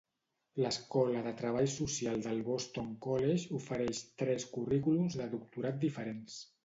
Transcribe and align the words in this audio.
L'escola 0.61 1.19
de 1.25 1.33
treball 1.41 1.67
social 1.73 2.25
del 2.27 2.41
Boston 2.47 2.89
College 3.07 3.53
ofereix 3.59 4.01
tres 4.23 4.47
currículums 4.57 5.19
de 5.21 5.29
doctorat 5.35 5.79
diferents. 5.85 6.41